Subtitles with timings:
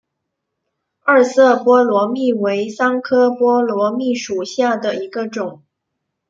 [1.03, 5.61] 二色波罗蜜为桑科波罗蜜属下的一个种。